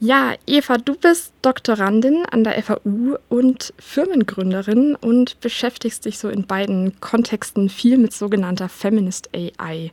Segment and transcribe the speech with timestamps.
[0.00, 6.46] Ja, Eva, du bist Doktorandin an der FAU und Firmengründerin und beschäftigst dich so in
[6.46, 9.90] beiden Kontexten viel mit sogenannter Feminist AI.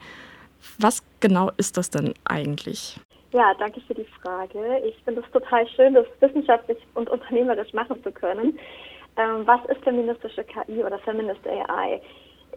[0.77, 2.99] Was genau ist das denn eigentlich?
[3.33, 4.59] Ja, danke für die Frage.
[4.85, 8.59] Ich finde es total schön, das wissenschaftlich und unternehmerisch machen zu können.
[9.17, 11.99] Ähm, was ist feministische KI oder Feminist AI?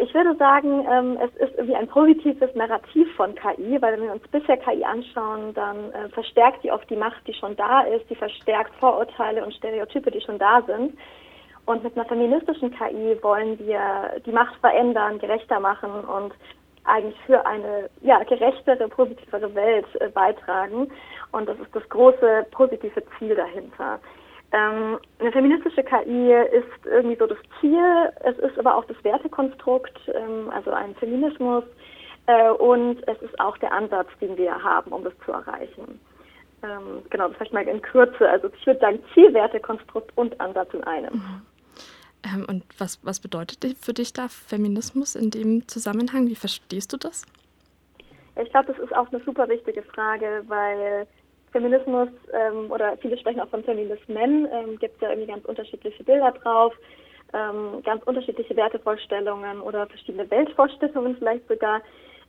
[0.01, 4.13] Ich würde sagen, ähm, es ist irgendwie ein positives Narrativ von KI, weil wenn wir
[4.13, 8.09] uns bisher KI anschauen, dann äh, verstärkt die oft die Macht, die schon da ist,
[8.09, 10.97] die verstärkt Vorurteile und Stereotype, die schon da sind.
[11.67, 16.33] Und mit einer feministischen KI wollen wir die Macht verändern, gerechter machen und
[16.85, 20.91] eigentlich für eine ja, gerechtere, positivere Welt äh, beitragen.
[21.33, 23.99] Und das ist das große positive Ziel dahinter.
[24.53, 29.99] Ähm, eine feministische KI ist irgendwie so das Ziel, es ist aber auch das Wertekonstrukt,
[30.15, 31.65] ähm, also ein Feminismus
[32.27, 36.01] äh, und es ist auch der Ansatz, den wir haben, um das zu erreichen.
[36.63, 38.29] Ähm, genau, das vielleicht mal in Kürze.
[38.29, 41.15] Also ich würde sagen Zielwertekonstrukt und Ansatz in einem.
[41.15, 41.43] Mhm.
[42.25, 46.27] Ähm, und was, was bedeutet für dich da Feminismus in dem Zusammenhang?
[46.27, 47.27] Wie verstehst du das?
[48.43, 51.07] Ich glaube, das ist auch eine super wichtige Frage, weil
[51.53, 56.05] Feminismus ähm, oder viele sprechen auch von Feminismen, ähm, gibt es ja irgendwie ganz unterschiedliche
[56.05, 56.75] Bilder drauf,
[57.33, 61.81] ähm, ganz unterschiedliche Wertevorstellungen oder verschiedene Weltvorstellungen vielleicht sogar.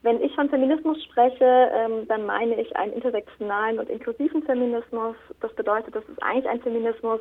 [0.01, 5.15] Wenn ich von Feminismus spreche, ähm, dann meine ich einen intersektionalen und inklusiven Feminismus.
[5.41, 7.19] Das bedeutet, das ist eigentlich ein Feminismus,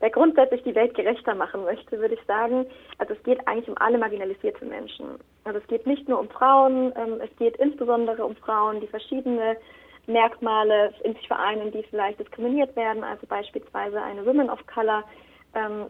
[0.00, 2.66] der grundsätzlich die Welt gerechter machen möchte, würde ich sagen.
[2.98, 5.06] Also es geht eigentlich um alle marginalisierten Menschen.
[5.44, 9.56] Also es geht nicht nur um Frauen, ähm, es geht insbesondere um Frauen, die verschiedene
[10.06, 15.04] Merkmale in sich vereinen, die vielleicht diskriminiert werden, also beispielsweise eine Women of Color.
[15.54, 15.86] Ähm,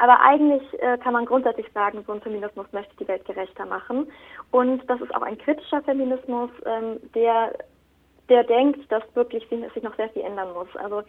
[0.00, 4.06] aber eigentlich äh, kann man grundsätzlich sagen, so ein Feminismus möchte die Welt gerechter machen.
[4.50, 7.52] Und das ist auch ein kritischer Feminismus, ähm, der,
[8.28, 10.68] der denkt, dass wirklich sich noch sehr viel ändern muss.
[10.76, 11.02] Also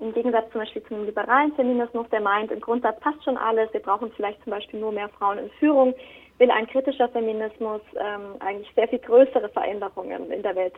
[0.00, 3.72] im Gegensatz zum Beispiel zu einem liberalen Feminismus, der meint, im Grundsatz passt schon alles,
[3.72, 5.94] wir brauchen vielleicht zum Beispiel nur mehr Frauen in Führung,
[6.38, 10.74] will ein kritischer Feminismus ähm, eigentlich sehr viel größere Veränderungen in der Welt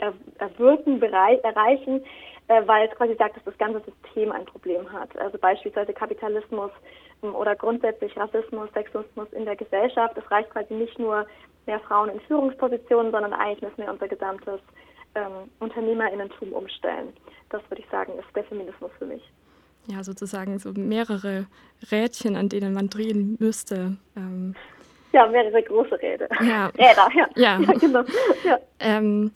[0.00, 2.04] er, erwirken, erreichen,
[2.48, 5.16] äh, weil es quasi sagt, dass das ganze System ein Problem hat.
[5.18, 6.70] Also beispielsweise Kapitalismus
[7.22, 10.16] ähm, oder grundsätzlich Rassismus, Sexismus in der Gesellschaft.
[10.16, 11.26] Es reicht quasi nicht nur
[11.66, 14.60] mehr Frauen in Führungspositionen, sondern eigentlich müssen wir unser gesamtes
[15.14, 17.12] ähm, Unternehmerinnentum umstellen.
[17.50, 19.22] Das würde ich sagen, ist der Feminismus für mich.
[19.88, 21.46] Ja, sozusagen so mehrere
[21.92, 23.96] Rädchen, an denen man drehen müsste.
[24.16, 24.56] Ähm,
[25.12, 26.28] ja, mehrere große Räder.
[26.42, 26.66] Ja.
[26.78, 27.28] Räder, ja.
[27.36, 28.04] Ja, ja genau.
[28.44, 29.32] Ja, ähm,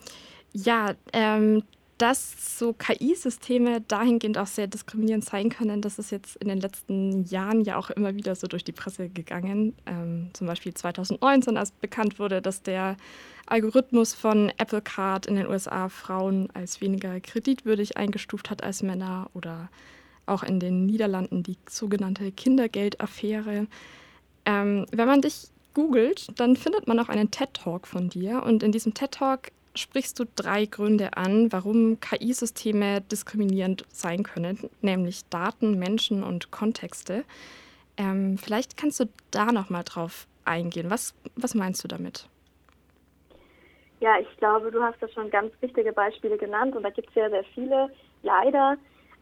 [0.52, 1.62] ja ähm,
[2.00, 7.24] dass so KI-Systeme dahingehend auch sehr diskriminierend sein können, das ist jetzt in den letzten
[7.24, 9.76] Jahren ja auch immer wieder so durch die Presse gegangen.
[9.84, 12.96] Ähm, zum Beispiel 2019, als bekannt wurde, dass der
[13.46, 19.28] Algorithmus von Apple Card in den USA Frauen als weniger kreditwürdig eingestuft hat als Männer
[19.34, 19.68] oder
[20.24, 23.66] auch in den Niederlanden die sogenannte Kindergeldaffäre.
[24.46, 28.42] Ähm, wenn man dich googelt, dann findet man auch einen TED-Talk von dir.
[28.42, 35.24] Und in diesem TED-Talk sprichst du drei Gründe an, warum KI-Systeme diskriminierend sein können, nämlich
[35.28, 37.24] Daten, Menschen und Kontexte.
[37.96, 40.90] Ähm, vielleicht kannst du da noch mal drauf eingehen.
[40.90, 42.28] Was, was meinst du damit?
[44.00, 47.14] Ja, ich glaube, du hast da schon ganz wichtige Beispiele genannt und da gibt es
[47.14, 47.90] sehr, sehr viele.
[48.22, 48.76] Leider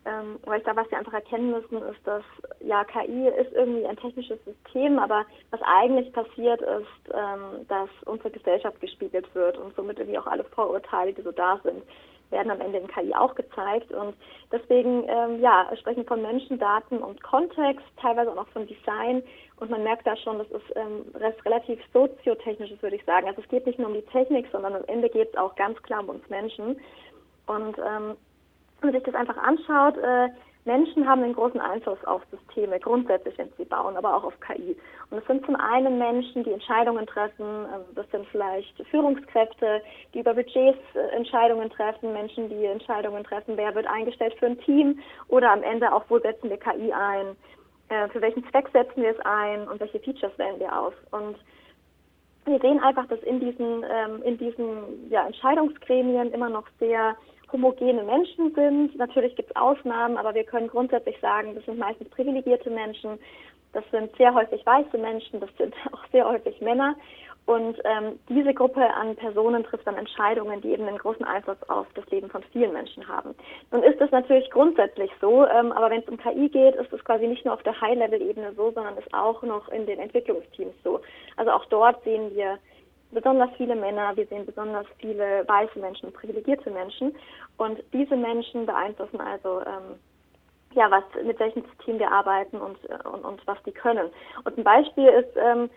[0.08, 2.22] ähm, weil ich glaube, was wir einfach erkennen müssen, ist, dass
[2.60, 8.30] ja KI ist irgendwie ein technisches System, aber was eigentlich passiert ist, ähm, dass unsere
[8.30, 11.82] Gesellschaft gespiegelt wird und somit irgendwie auch alle Vorurteile, die so da sind,
[12.30, 13.92] werden am Ende in KI auch gezeigt.
[13.92, 14.14] Und
[14.52, 19.22] deswegen, ähm, ja, sprechen von Menschen, Daten und Kontext, teilweise auch noch von Design.
[19.56, 21.04] Und man merkt da schon, das ist ähm,
[21.44, 23.28] relativ soziotechnisches, würde ich sagen.
[23.28, 25.82] Also es geht nicht nur um die Technik, sondern am Ende geht es auch ganz
[25.82, 26.78] klar um uns Menschen.
[27.46, 28.16] Und ähm,
[28.80, 30.28] wenn man sich das einfach anschaut, äh,
[30.68, 34.76] Menschen haben einen großen Einfluss auf Systeme, grundsätzlich, wenn sie bauen, aber auch auf KI.
[35.10, 39.80] Und es sind zum einen Menschen, die Entscheidungen treffen, also das sind vielleicht Führungskräfte,
[40.12, 44.60] die über Budgets äh, Entscheidungen treffen, Menschen, die Entscheidungen treffen, wer wird eingestellt für ein
[44.60, 47.34] Team oder am Ende auch, wo setzen wir KI ein,
[47.88, 50.92] äh, für welchen Zweck setzen wir es ein und welche Features wählen wir aus.
[51.12, 51.36] Und
[52.48, 57.16] wir sehen einfach, dass in diesen, ähm, in diesen ja, Entscheidungsgremien immer noch sehr
[57.52, 58.96] homogene Menschen sind.
[58.96, 63.18] Natürlich gibt es Ausnahmen, aber wir können grundsätzlich sagen, das sind meistens privilegierte Menschen,
[63.72, 66.94] das sind sehr häufig weiße Menschen, das sind auch sehr häufig Männer.
[67.48, 71.86] Und ähm, diese Gruppe an Personen trifft dann Entscheidungen, die eben einen großen Einfluss auf
[71.94, 73.34] das Leben von vielen Menschen haben.
[73.70, 77.02] Nun ist das natürlich grundsätzlich so, ähm, aber wenn es um KI geht, ist es
[77.06, 81.00] quasi nicht nur auf der High-Level-Ebene so, sondern ist auch noch in den Entwicklungsteams so.
[81.38, 82.58] Also auch dort sehen wir
[83.12, 87.16] besonders viele Männer, wir sehen besonders viele weiße Menschen, privilegierte Menschen.
[87.56, 89.96] Und diese Menschen beeinflussen also, ähm,
[90.74, 92.76] ja, was, mit welchem System wir arbeiten und,
[93.10, 94.10] und, und was die können.
[94.44, 95.70] Und ein Beispiel ist, ähm,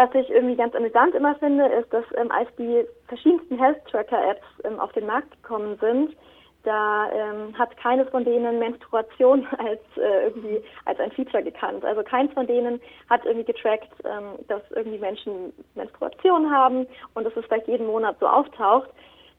[0.00, 4.30] was ich irgendwie ganz amüsant immer finde, ist, dass ähm, als die verschiedensten Health Tracker
[4.30, 6.16] Apps ähm, auf den Markt gekommen sind,
[6.62, 11.84] da ähm, hat keine von denen Menstruation als äh, irgendwie als ein Feature gekannt.
[11.84, 12.80] Also keins von denen
[13.10, 18.16] hat irgendwie getrackt, ähm, dass irgendwie Menschen Menstruation haben und dass es vielleicht jeden Monat
[18.20, 18.88] so auftaucht.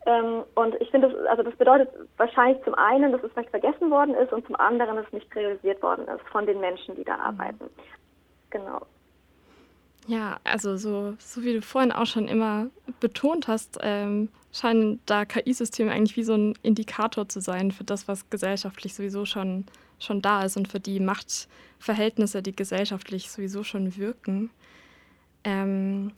[0.05, 3.89] Ähm, und ich finde, das, also das bedeutet wahrscheinlich zum einen, dass es vielleicht vergessen
[3.89, 7.03] worden ist und zum anderen, dass es nicht realisiert worden ist von den Menschen, die
[7.03, 7.23] da mhm.
[7.23, 7.69] arbeiten.
[8.51, 8.81] Genau.
[10.07, 12.67] Ja, also so, so wie du vorhin auch schon immer
[12.99, 18.07] betont hast, ähm, scheinen da KI-Systeme eigentlich wie so ein Indikator zu sein für das,
[18.07, 19.65] was gesellschaftlich sowieso schon,
[19.99, 24.49] schon da ist und für die Machtverhältnisse, die gesellschaftlich sowieso schon wirken.
[25.43, 26.11] Ähm,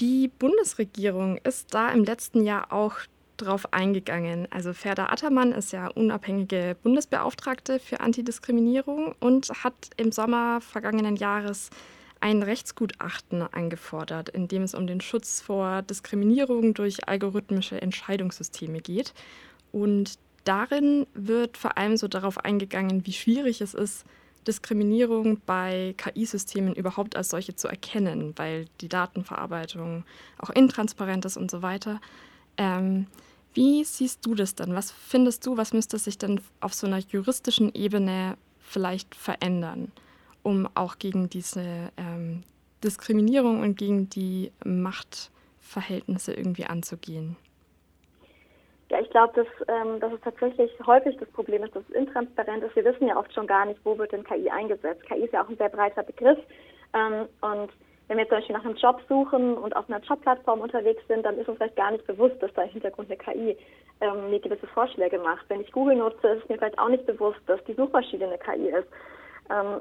[0.00, 2.96] die Bundesregierung ist da im letzten Jahr auch
[3.36, 4.48] drauf eingegangen.
[4.50, 11.70] Also Ferda Attermann ist ja unabhängige Bundesbeauftragte für Antidiskriminierung und hat im Sommer vergangenen Jahres
[12.24, 19.12] ein Rechtsgutachten angefordert, in dem es um den Schutz vor Diskriminierung durch algorithmische Entscheidungssysteme geht.
[19.72, 24.06] Und darin wird vor allem so darauf eingegangen, wie schwierig es ist,
[24.46, 30.04] Diskriminierung bei KI-Systemen überhaupt als solche zu erkennen, weil die Datenverarbeitung
[30.38, 32.00] auch intransparent ist und so weiter.
[32.56, 33.06] Ähm,
[33.52, 34.74] wie siehst du das dann?
[34.74, 39.92] Was findest du, was müsste sich denn auf so einer juristischen Ebene vielleicht verändern?
[40.44, 42.44] Um auch gegen diese ähm,
[42.84, 47.36] Diskriminierung und gegen die Machtverhältnisse irgendwie anzugehen?
[48.90, 52.62] Ja, ich glaube, dass, ähm, dass es tatsächlich häufig das Problem ist, dass es intransparent
[52.62, 52.76] ist.
[52.76, 55.02] Wir wissen ja oft schon gar nicht, wo wird denn KI eingesetzt.
[55.06, 56.38] KI ist ja auch ein sehr breiter Begriff.
[56.94, 57.70] Ähm, und
[58.06, 61.38] wenn wir zum Beispiel nach einem Job suchen und auf einer Jobplattform unterwegs sind, dann
[61.38, 63.56] ist uns vielleicht gar nicht bewusst, dass da im Hintergrund eine KI
[64.02, 65.48] ähm, mir gewisse Vorschläge macht.
[65.48, 68.68] Wenn ich Google nutze, ist mir vielleicht auch nicht bewusst, dass die Suchmaschine eine KI
[68.68, 68.88] ist.
[69.50, 69.80] Ähm,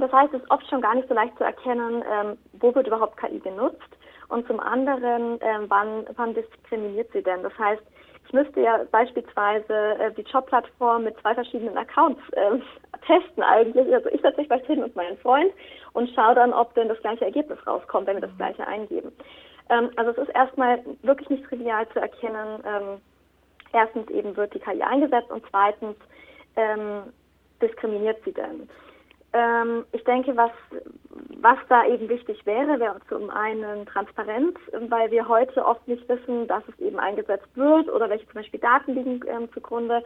[0.00, 2.86] das heißt, es ist oft schon gar nicht so leicht zu erkennen, ähm, wo wird
[2.86, 3.88] überhaupt KI genutzt
[4.28, 7.42] und zum anderen, ähm, wann, wann diskriminiert sie denn.
[7.42, 7.82] Das heißt,
[8.26, 12.58] ich müsste ja beispielsweise äh, die Jobplattform mit zwei verschiedenen Accounts äh,
[13.06, 13.92] testen eigentlich.
[13.92, 15.52] Also ich setze mich bei hin und meinen Freund
[15.94, 19.12] und schaue dann, ob denn das gleiche Ergebnis rauskommt, wenn wir das gleiche eingeben.
[19.70, 23.00] Ähm, also es ist erstmal wirklich nicht trivial zu erkennen, ähm,
[23.72, 25.96] erstens eben wird die KI eingesetzt und zweitens
[26.56, 27.04] ähm,
[27.62, 28.68] diskriminiert sie denn.
[29.38, 30.50] Ähm, ich denke, was,
[31.40, 34.58] was da eben wichtig wäre, wäre zum einen Transparenz,
[34.88, 38.58] weil wir heute oft nicht wissen, dass es eben eingesetzt wird oder welche zum Beispiel
[38.58, 40.02] Daten liegen ähm, zugrunde.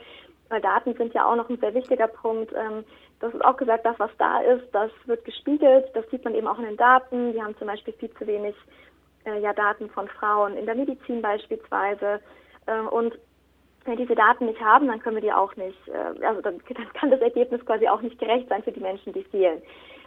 [0.50, 2.52] Weil Daten sind ja auch noch ein sehr wichtiger Punkt.
[2.52, 2.84] Ähm,
[3.20, 5.86] das ist auch gesagt, das, was da ist, das wird gespiegelt.
[5.94, 7.32] Das sieht man eben auch in den Daten.
[7.32, 8.54] Wir haben zum Beispiel viel zu wenig
[9.24, 12.20] äh, ja, Daten von Frauen in der Medizin beispielsweise.
[12.66, 13.18] Äh, und
[13.84, 16.60] wenn wir diese Daten nicht haben, dann können wir die auch nicht, äh, also dann,
[16.74, 19.62] dann, kann das Ergebnis quasi auch nicht gerecht sein für die Menschen, die fehlen.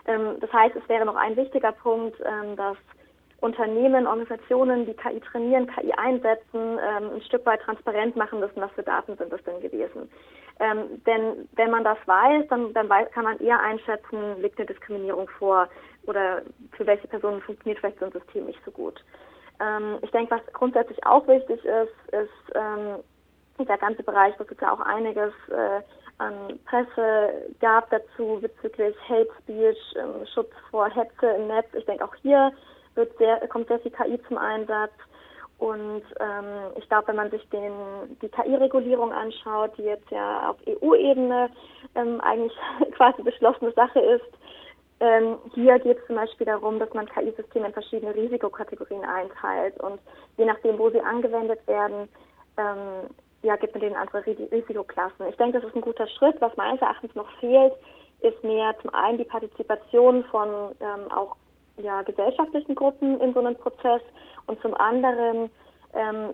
[0.07, 2.77] Ähm, das heißt, es wäre noch ein wichtiger Punkt, ähm, dass
[3.41, 8.71] Unternehmen, Organisationen, die KI trainieren, KI einsetzen, ähm, ein Stück weit transparent machen müssen, was
[8.71, 10.09] für Daten sind das denn gewesen.
[10.59, 14.67] Ähm, denn wenn man das weiß, dann, dann weiß, kann man eher einschätzen, liegt eine
[14.67, 15.67] Diskriminierung vor
[16.07, 19.03] oder für welche Personen funktioniert vielleicht so ein System nicht so gut.
[19.59, 22.99] Ähm, ich denke, was grundsätzlich auch wichtig ist, ist, ähm,
[23.59, 25.81] dieser ganze Bereich, wo es ja auch einiges äh,
[26.17, 31.67] an Presse gab dazu bezüglich Hate Speech, ähm, Schutz vor Hetze im Netz.
[31.73, 32.51] Ich denke, auch hier
[32.95, 34.93] wird sehr, kommt sehr viel KI zum Einsatz.
[35.57, 37.71] Und ähm, ich glaube, wenn man sich den,
[38.21, 41.49] die KI-Regulierung anschaut, die jetzt ja auf EU-Ebene
[41.95, 42.57] ähm, eigentlich
[42.95, 44.25] quasi beschlossene Sache ist,
[44.99, 49.99] ähm, hier geht es zum Beispiel darum, dass man KI-Systeme in verschiedene Risikokategorien einteilt und
[50.37, 52.07] je nachdem, wo sie angewendet werden,
[52.57, 53.09] ähm,
[53.45, 55.27] ja, gibt man denen andere Risikoklassen.
[55.29, 56.35] Ich denke, das ist ein guter Schritt.
[56.41, 57.73] Was meines Erachtens noch fehlt,
[58.21, 60.49] ist mehr zum einen die Partizipation von
[60.79, 61.35] ähm, auch
[61.77, 64.01] ja, gesellschaftlichen Gruppen in so einem Prozess
[64.47, 65.51] und zum anderen,
[65.93, 66.33] ähm,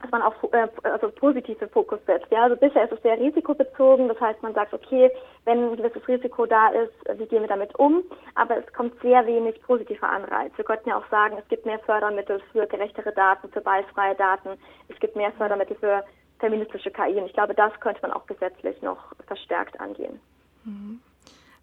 [0.00, 2.30] dass man auf äh, also positive Fokus setzt.
[2.30, 4.08] Ja, also bisher ist es sehr risikobezogen.
[4.08, 5.10] Das heißt, man sagt, okay,
[5.44, 8.04] wenn ein gewisses Risiko da ist, wie gehen wir damit um?
[8.34, 10.52] Aber es kommt sehr wenig positiver Anreiz.
[10.56, 14.50] Wir könnten ja auch sagen, es gibt mehr Fördermittel für gerechtere Daten, für beißfreie Daten.
[14.88, 16.04] Es gibt mehr Fördermittel für
[16.42, 17.14] feministische KI.
[17.14, 20.18] Und ich glaube, das könnte man auch gesetzlich noch verstärkt angehen.
[20.64, 21.00] Mhm.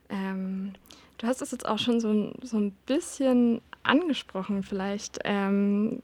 [0.09, 0.73] Ähm,
[1.17, 5.19] du hast es jetzt auch schon so, so ein bisschen angesprochen, vielleicht.
[5.25, 6.01] Ähm,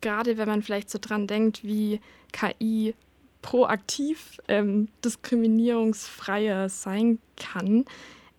[0.00, 2.00] gerade wenn man vielleicht so dran denkt, wie
[2.32, 2.94] KI
[3.40, 7.84] proaktiv ähm, diskriminierungsfreier sein kann.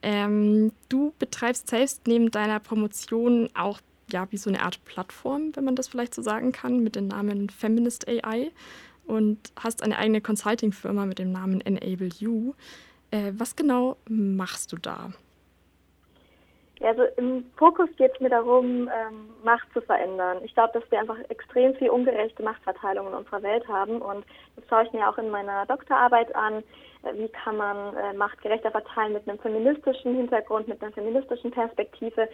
[0.01, 3.79] Ähm, du betreibst selbst neben deiner Promotion auch
[4.11, 7.07] ja wie so eine Art Plattform, wenn man das vielleicht so sagen kann, mit dem
[7.07, 8.51] Namen Feminist AI
[9.07, 12.53] und hast eine eigene Consulting-Firma mit dem Namen Enable You.
[13.11, 15.11] Äh, was genau machst du da?
[16.85, 20.39] also im Fokus geht es mir darum, ähm, Macht zu verändern.
[20.43, 24.65] Ich glaube, dass wir einfach extrem viel ungerechte Machtverteilung in unserer Welt haben und das
[24.69, 26.63] schaue ich mir auch in meiner Doktorarbeit an.
[27.03, 31.51] Äh, wie kann man äh, Macht gerechter verteilen mit einem feministischen Hintergrund, mit einer feministischen
[31.51, 32.29] Perspektive?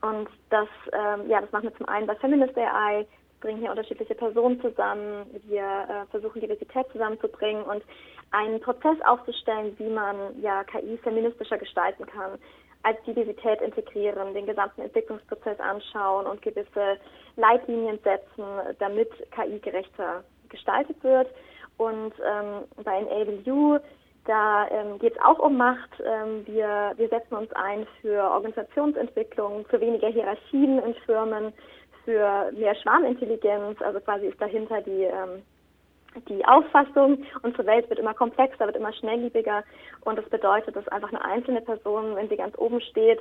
[0.00, 3.06] Und das, ähm, ja, das machen wir zum einen bei Feminist AI,
[3.42, 7.82] bringen hier unterschiedliche Personen zusammen, wir äh, versuchen Diversität zusammenzubringen und
[8.30, 12.38] einen Prozess aufzustellen, wie man ja KI feministischer gestalten kann
[12.84, 16.98] als Diversität integrieren, den gesamten Entwicklungsprozess anschauen und gewisse
[17.36, 18.44] Leitlinien setzen,
[18.78, 21.28] damit KI gerechter gestaltet wird.
[21.76, 23.78] Und ähm, bei Enable You,
[24.24, 25.90] da ähm, geht es auch um Macht.
[26.04, 31.52] Ähm, wir, wir setzen uns ein für Organisationsentwicklung, für weniger Hierarchien in Firmen,
[32.04, 33.80] für mehr Schwarmintelligenz.
[33.82, 35.42] Also quasi ist dahinter die ähm,
[36.28, 39.64] die Auffassung, unsere Welt wird immer komplexer, wird immer schnelllebiger
[40.02, 43.18] und das bedeutet, dass einfach eine einzelne Person, wenn sie ganz oben steht,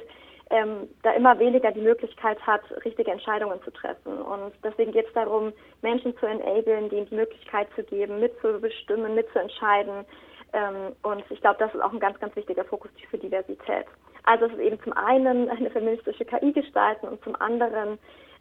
[0.50, 4.22] ähm, da immer weniger die Möglichkeit hat, richtige Entscheidungen zu treffen.
[4.22, 10.06] Und deswegen geht es darum, Menschen zu enablen, denen die Möglichkeit zu geben, mitzubestimmen, mitzuentscheiden.
[10.52, 13.86] Ähm, und ich glaube, das ist auch ein ganz, ganz wichtiger Fokus für Diversität.
[14.24, 17.98] Also es ist eben zum einen eine feministische KI gestalten und zum anderen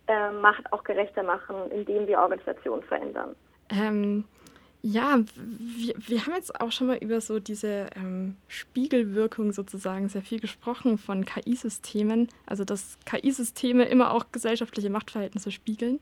[0.06, 3.34] äh, Macht auch gerechter machen, indem wir Organisationen verändern.
[3.70, 4.24] Ähm,
[4.82, 10.22] ja, wir, wir haben jetzt auch schon mal über so diese ähm, Spiegelwirkung sozusagen sehr
[10.22, 16.00] viel gesprochen von KI-Systemen, also dass KI-Systeme immer auch gesellschaftliche Machtverhältnisse spiegeln.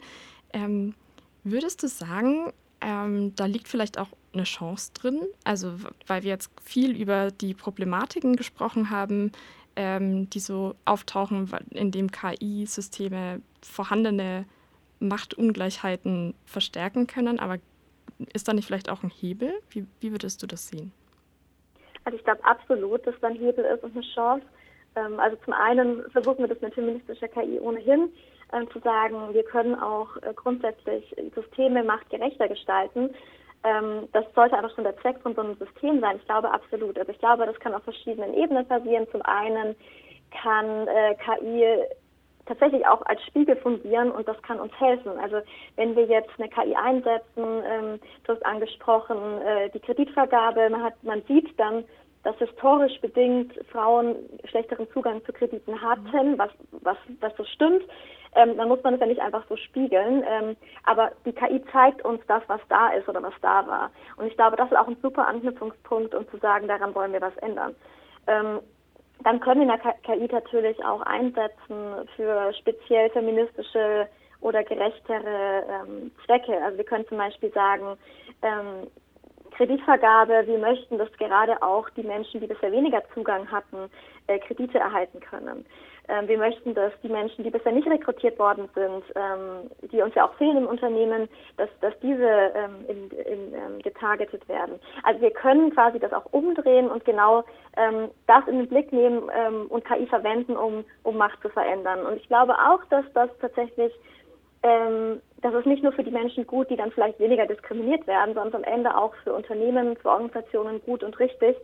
[0.53, 0.95] Ähm,
[1.43, 5.23] würdest du sagen, ähm, da liegt vielleicht auch eine Chance drin?
[5.43, 5.75] Also,
[6.07, 9.33] weil wir jetzt viel über die Problematiken gesprochen haben,
[9.79, 14.45] ähm, die so auftauchen, in dem KI-Systeme vorhandene
[14.99, 17.59] Machtungleichheiten verstärken können, aber
[18.33, 19.53] ist da nicht vielleicht auch ein Hebel?
[19.71, 20.91] Wie, wie würdest du das sehen?
[22.03, 24.45] Also ich glaube absolut, dass da ein Hebel ist und eine Chance.
[24.97, 28.09] Ähm, also zum einen versuchen wir das mit feministischer KI ohnehin
[28.53, 33.11] ähm, zu sagen, wir können auch äh, grundsätzlich Systeme machtgerechter gestalten.
[33.65, 36.17] Ähm, das sollte aber schon der Zweck von so einem System sein.
[36.17, 36.99] Ich glaube absolut.
[36.99, 39.07] Also ich glaube, das kann auf verschiedenen Ebenen passieren.
[39.11, 39.75] Zum einen
[40.31, 41.85] kann äh, KI
[42.47, 45.13] tatsächlich auch als Spiegel fungieren und das kann uns helfen.
[45.19, 45.41] Also
[45.77, 50.95] wenn wir jetzt eine KI einsetzen, ähm, du hast angesprochen, äh, die Kreditvergabe, man, hat,
[51.03, 51.85] man sieht dann,
[52.25, 56.51] dass historisch bedingt Frauen schlechteren Zugang zu Krediten hatten, was,
[56.83, 57.85] was, was so stimmt.
[58.35, 60.25] Ähm, dann muss man es ja nicht einfach so spiegeln.
[60.29, 63.91] Ähm, aber die KI zeigt uns das, was da ist oder was da war.
[64.17, 67.21] Und ich glaube, das ist auch ein super Anknüpfungspunkt, um zu sagen, daran wollen wir
[67.21, 67.75] was ändern.
[68.27, 68.61] Ähm,
[69.25, 74.09] dann können wir KI natürlich auch einsetzen für speziell feministische
[74.41, 76.63] oder gerechtere ähm, Zwecke.
[76.63, 77.97] Also wir können zum Beispiel sagen,
[78.43, 78.87] ähm,
[79.59, 83.91] Kreditvergabe, wir möchten, dass gerade auch die Menschen, die bisher weniger Zugang hatten,
[84.29, 85.67] äh, Kredite erhalten können.
[86.09, 90.15] Ähm, wir möchten, dass die Menschen, die bisher nicht rekrutiert worden sind, ähm, die uns
[90.15, 94.79] ja auch fehlen im Unternehmen, dass, dass diese ähm, in, in, ähm, getargetet werden.
[95.03, 97.45] Also wir können quasi das auch umdrehen und genau
[97.77, 102.07] ähm, das in den Blick nehmen ähm, und KI verwenden, um, um Macht zu verändern.
[102.07, 103.93] Und ich glaube auch, dass das tatsächlich
[105.43, 108.65] das ist nicht nur für die Menschen gut, die dann vielleicht weniger diskriminiert werden, sondern
[108.65, 111.57] am Ende auch für Unternehmen, für Organisationen gut und richtig,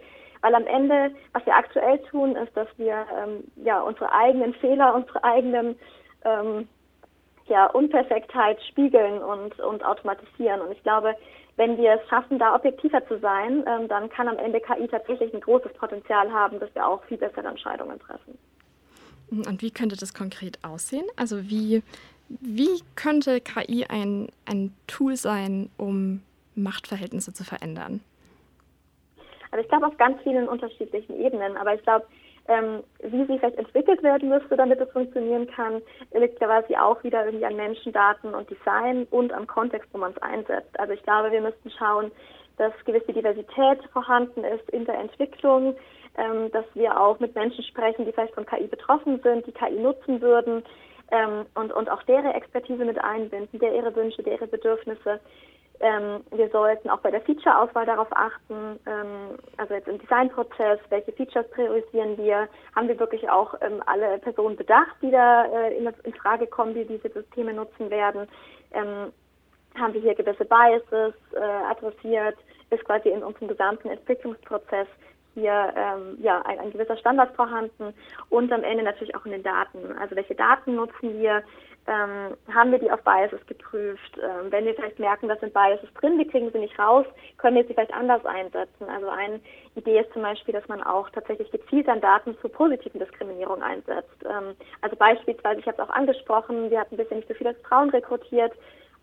[0.43, 4.95] weil am Ende, was wir aktuell tun, ist, dass wir ähm, ja unsere eigenen Fehler,
[4.95, 5.77] unsere eigenen
[6.25, 6.69] ähm,
[7.47, 10.61] ja, Unperfektheit spiegeln und, und automatisieren.
[10.61, 11.15] Und ich glaube,
[11.57, 15.33] wenn wir es schaffen, da objektiver zu sein, ähm, dann kann am Ende KI tatsächlich
[15.33, 18.39] ein großes Potenzial haben, dass wir auch viel bessere Entscheidungen treffen.
[19.31, 21.07] Und wie könnte das konkret aussehen?
[21.17, 21.83] Also wie,
[22.29, 26.23] wie könnte KI ein, ein Tool sein, um
[26.55, 28.01] Machtverhältnisse zu verändern?
[29.51, 32.07] Also ich glaube auf ganz vielen unterschiedlichen Ebenen, aber ich glaube,
[32.49, 35.81] ähm, wie sie vielleicht entwickelt werden müsste, damit es funktionieren kann,
[36.13, 40.13] liegt quasi auch wieder irgendwie an Menschen, Daten und Design und am Kontext, wo man
[40.13, 40.79] es einsetzt.
[40.79, 42.11] Also ich glaube, wir müssten schauen,
[42.59, 45.75] dass gewisse Diversität vorhanden ist in der Entwicklung,
[46.19, 49.81] ähm, dass wir auch mit Menschen sprechen, die vielleicht von KI betroffen sind, die KI
[49.81, 50.63] nutzen würden
[51.11, 55.21] ähm, und, und auch deren Expertise mit einbinden, der ihre Wünsche, der ihre Bedürfnisse.
[55.81, 61.13] Ähm, wir sollten auch bei der Feature-Auswahl darauf achten, ähm, also jetzt im Designprozess, welche
[61.13, 65.93] Features priorisieren wir, haben wir wirklich auch ähm, alle Personen bedacht, die da äh, in,
[66.05, 68.29] in, Frage kommen, die diese Systeme nutzen werden.
[68.73, 69.13] Ähm,
[69.77, 72.37] haben wir hier gewisse Biases äh, adressiert,
[72.71, 74.87] ist quasi in unserem gesamten Entwicklungsprozess
[75.35, 77.93] hier ähm, ja ein, ein gewisser Standard vorhanden
[78.31, 79.97] und am Ende natürlich auch in den Daten.
[80.01, 81.43] Also welche Daten nutzen wir?
[81.87, 84.17] Ähm, haben wir die auf Biases geprüft?
[84.17, 87.05] Ähm, wenn wir vielleicht merken, da sind Biases drin, wir kriegen sie nicht raus,
[87.37, 88.89] können wir sie vielleicht anders einsetzen.
[88.89, 89.39] Also eine
[89.75, 94.17] Idee ist zum Beispiel, dass man auch tatsächlich gezielt an Daten zur positiven Diskriminierung einsetzt.
[94.25, 97.91] Ähm, also beispielsweise, ich habe es auch angesprochen, wir hatten bisher nicht so viele Frauen
[97.91, 98.53] rekrutiert.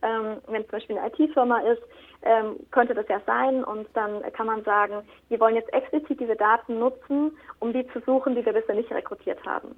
[0.01, 1.81] Ähm, wenn zum Beispiel eine IT-Firma ist,
[2.23, 6.35] ähm, könnte das ja sein und dann kann man sagen, wir wollen jetzt explizit diese
[6.35, 9.75] Daten nutzen, um die zu suchen, die wir bisher nicht rekrutiert haben.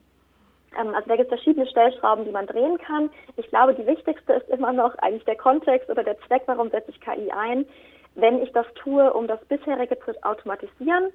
[0.78, 3.10] Ähm, also da gibt es verschiedene Stellschrauben, die man drehen kann.
[3.38, 6.92] Ich glaube, die wichtigste ist immer noch eigentlich der Kontext oder der Zweck, warum setze
[6.92, 7.66] ich KI ein.
[8.16, 11.12] Wenn ich das tue, um das bisherige zu automatisieren,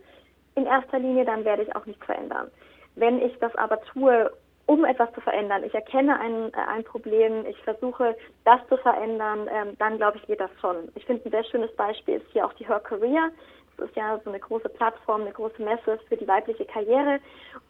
[0.55, 2.51] in erster Linie, dann werde ich auch nichts verändern.
[2.97, 4.31] Wenn ich das aber tue,
[4.69, 9.49] um etwas zu verändern, ich erkenne ein, äh, ein Problem, ich versuche, das zu verändern,
[9.51, 10.91] ähm, dann glaube ich, geht das schon.
[10.95, 13.31] Ich finde, ein sehr schönes Beispiel ist hier auch die Her Career.
[13.79, 17.19] Das ist ja so eine große Plattform, eine große Messe für die weibliche Karriere.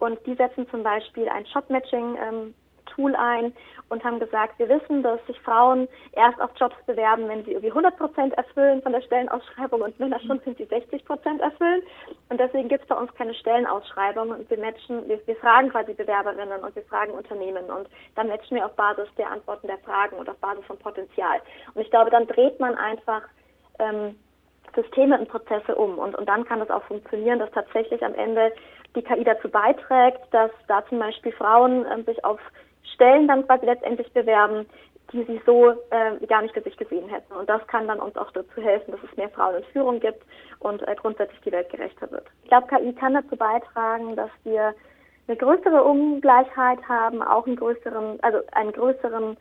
[0.00, 2.54] Und die setzen zum Beispiel ein Shop-Matching ähm,
[2.98, 3.54] Tool ein
[3.88, 7.70] und haben gesagt, wir wissen, dass sich Frauen erst auf Jobs bewerben, wenn sie irgendwie
[7.70, 11.82] 100 Prozent erfüllen von der Stellenausschreibung und Männer schon, wenn sie 60 Prozent erfüllen.
[12.28, 15.94] Und deswegen gibt es bei uns keine Stellenausschreibung und wir matchen, wir, wir fragen quasi
[15.94, 20.16] Bewerberinnen und wir fragen Unternehmen und dann matchen wir auf Basis der Antworten der Fragen
[20.16, 21.40] und auf Basis von Potenzial.
[21.74, 23.22] Und ich glaube, dann dreht man einfach
[23.78, 24.16] ähm,
[24.74, 25.98] Systeme und Prozesse um.
[25.98, 28.52] Und, und dann kann es auch funktionieren, dass tatsächlich am Ende
[28.96, 32.40] die KI dazu beiträgt, dass da zum Beispiel Frauen äh, sich auf
[32.94, 34.66] Stellen dann quasi letztendlich bewerben,
[35.12, 37.32] die sie so äh, gar nicht für sich gesehen hätten.
[37.32, 40.22] Und das kann dann uns auch dazu helfen, dass es mehr Frauen in Führung gibt
[40.60, 42.26] und äh, grundsätzlich die Welt gerechter wird.
[42.42, 44.74] Ich glaube, KI kann dazu beitragen, dass wir
[45.26, 49.36] eine größere Ungleichheit haben, auch einen größeren, also einen größeren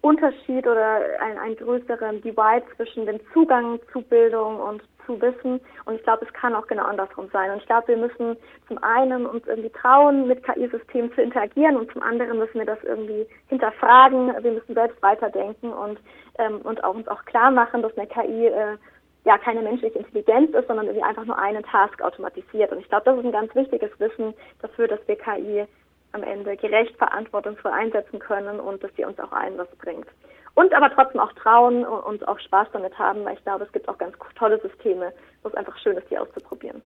[0.00, 5.60] Unterschied oder ein, einen größeren Divide zwischen dem Zugang zu Bildung und zu Wissen.
[5.84, 7.50] Und ich glaube, es kann auch genau andersrum sein.
[7.50, 8.36] Und ich glaube, wir müssen
[8.68, 12.82] zum einen uns irgendwie trauen, mit KI-Systemen zu interagieren und zum anderen müssen wir das
[12.82, 14.34] irgendwie hinterfragen.
[14.42, 15.98] Wir müssen selbst weiterdenken und,
[16.38, 18.76] ähm, und auch uns auch klar machen, dass eine KI äh,
[19.24, 22.72] ja keine menschliche Intelligenz ist, sondern irgendwie einfach nur einen Task automatisiert.
[22.72, 25.66] Und ich glaube, das ist ein ganz wichtiges Wissen dafür, dass wir KI
[26.12, 30.06] am Ende gerecht verantwortungsvoll einsetzen können und dass sie uns auch allen was bringt.
[30.54, 33.88] Und aber trotzdem auch trauen und auch Spaß damit haben, weil ich glaube, es gibt
[33.88, 35.12] auch ganz tolle Systeme,
[35.42, 36.82] wo es einfach schön ist, die auszuprobieren.